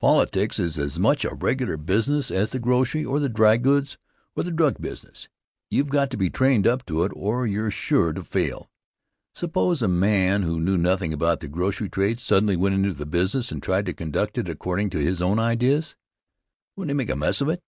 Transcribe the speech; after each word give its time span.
Politics 0.00 0.60
is 0.60 0.78
as 0.78 0.96
much 1.00 1.24
a 1.24 1.34
regular 1.34 1.76
business 1.76 2.30
as 2.30 2.50
the 2.52 2.60
grocery 2.60 3.04
or 3.04 3.18
the 3.18 3.28
dry 3.28 3.56
goods 3.56 3.98
or 4.36 4.44
the 4.44 4.52
drug 4.52 4.80
business. 4.80 5.28
You've 5.72 5.88
got 5.88 6.08
to 6.12 6.16
be 6.16 6.30
trained 6.30 6.68
up 6.68 6.86
to 6.86 7.02
it 7.02 7.10
or 7.16 7.48
you're 7.48 7.72
sure 7.72 8.12
to 8.12 8.22
fail. 8.22 8.70
Suppose 9.34 9.82
a 9.82 9.88
man 9.88 10.42
who 10.42 10.60
knew 10.60 10.78
nothing 10.78 11.12
about 11.12 11.40
the 11.40 11.48
grocery 11.48 11.88
trade 11.88 12.20
suddenly 12.20 12.54
went 12.54 12.76
into 12.76 12.92
the 12.92 13.04
business 13.04 13.50
and 13.50 13.60
tried 13.60 13.86
to 13.86 13.92
conduct 13.92 14.38
it 14.38 14.48
according 14.48 14.88
to 14.90 14.98
his 14.98 15.20
own 15.20 15.40
ideas. 15.40 15.96
Wouldn't 16.76 16.90
he 16.92 16.96
make 16.96 17.10
a 17.10 17.16
mess 17.16 17.40
of 17.40 17.48
it? 17.48 17.60